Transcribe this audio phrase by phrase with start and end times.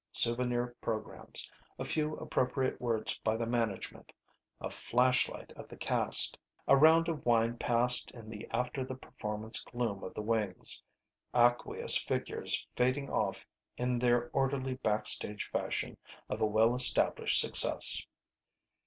[0.11, 1.47] Souvenir programs.
[1.77, 4.11] A few appropriate words by the management.
[4.59, 6.39] A flashlight of the cast.
[6.67, 10.81] A round of wine passed in the after the performance gloom of the wings.
[11.35, 13.45] Aqueous figures fading off
[13.77, 15.95] in the orderly back stage fashion
[16.31, 18.03] of a well established success.